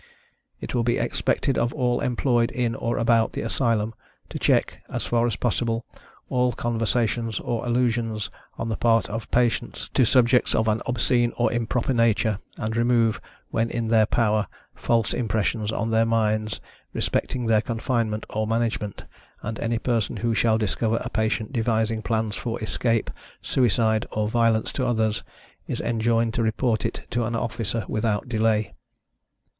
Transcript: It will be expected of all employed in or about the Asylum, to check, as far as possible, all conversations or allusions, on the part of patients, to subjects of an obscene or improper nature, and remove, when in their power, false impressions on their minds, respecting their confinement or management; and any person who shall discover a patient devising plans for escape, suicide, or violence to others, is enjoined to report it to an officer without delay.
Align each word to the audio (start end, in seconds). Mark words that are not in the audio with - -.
It 0.59 0.73
will 0.73 0.81
be 0.81 0.97
expected 0.97 1.59
of 1.59 1.71
all 1.75 1.99
employed 2.01 2.49
in 2.49 2.73
or 2.73 2.97
about 2.97 3.33
the 3.33 3.41
Asylum, 3.43 3.93
to 4.29 4.39
check, 4.39 4.81
as 4.89 5.05
far 5.05 5.27
as 5.27 5.35
possible, 5.35 5.85
all 6.27 6.53
conversations 6.53 7.39
or 7.39 7.63
allusions, 7.67 8.31
on 8.57 8.69
the 8.69 8.75
part 8.77 9.07
of 9.11 9.29
patients, 9.29 9.91
to 9.93 10.03
subjects 10.03 10.55
of 10.55 10.67
an 10.67 10.81
obscene 10.87 11.33
or 11.37 11.53
improper 11.53 11.93
nature, 11.93 12.39
and 12.57 12.75
remove, 12.75 13.21
when 13.51 13.69
in 13.69 13.89
their 13.89 14.07
power, 14.07 14.47
false 14.73 15.13
impressions 15.13 15.71
on 15.71 15.91
their 15.91 16.07
minds, 16.07 16.59
respecting 16.93 17.45
their 17.45 17.61
confinement 17.61 18.25
or 18.31 18.47
management; 18.47 19.03
and 19.43 19.59
any 19.59 19.77
person 19.77 20.17
who 20.17 20.33
shall 20.33 20.57
discover 20.57 20.99
a 21.03 21.11
patient 21.11 21.53
devising 21.53 22.01
plans 22.01 22.35
for 22.35 22.59
escape, 22.63 23.11
suicide, 23.39 24.07
or 24.11 24.27
violence 24.27 24.71
to 24.73 24.83
others, 24.83 25.21
is 25.67 25.79
enjoined 25.79 26.33
to 26.33 26.41
report 26.41 26.87
it 26.87 27.05
to 27.11 27.23
an 27.23 27.35
officer 27.35 27.85
without 27.87 28.27
delay. 28.27 28.73